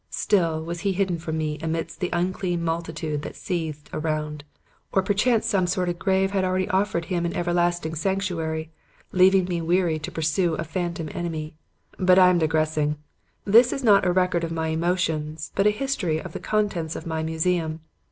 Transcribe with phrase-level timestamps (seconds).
[0.09, 4.43] Still was he hidden from me amidst the unclean multitude that seethed around;
[4.91, 8.71] or perchance some sordid grave had already offered him an everlasting sanctuary,
[9.11, 11.53] leaving me wearily to pursue a phantom enemy.
[11.99, 12.97] "But I am digressing.
[13.45, 17.05] This is not a record of my emotions, but a history of the contents of
[17.05, 17.81] my museum.